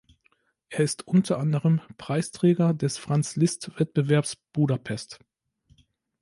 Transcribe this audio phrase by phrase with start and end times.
[0.69, 5.19] Er ist unter anderem Preisträger des Franz-Liszt-Wettbewerbs Budapest.